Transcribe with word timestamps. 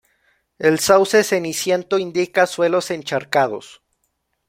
El 0.57 0.79
sauce 0.79 1.23
ceniciento 1.23 1.99
indica 1.99 2.47
suelos 2.47 2.89
encharcados. 2.89 3.83